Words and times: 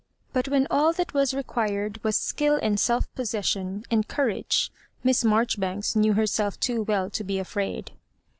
But 0.33 0.47
when 0.47 0.65
all 0.71 0.93
that 0.93 1.13
was 1.13 1.31
required 1.31 2.03
was 2.03 2.17
skill 2.17 2.55
and 2.63 2.79
self 2.79 3.05
possession 3.13 3.83
and 3.91 4.07
cou 4.07 4.23
rage. 4.23 4.71
Miss 5.03 5.23
Marjoribanks 5.23 5.95
knew 5.95 6.13
herself 6.13 6.59
too 6.59 6.81
well 6.81 7.11
to 7.11 7.23
be 7.23 7.37
afraid. 7.37 7.91